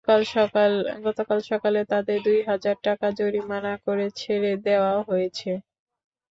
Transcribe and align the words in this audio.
গতকাল 1.05 1.39
সকালে 1.49 1.79
তাঁদের 1.91 2.17
দুই 2.23 2.39
হাজার 2.49 2.75
টাকা 2.83 3.07
জরিমানা 3.19 3.73
করে 3.85 4.05
ছেড়ে 4.15 4.51
দেওয়া 4.65 4.93
হয়েছে। 5.01 5.51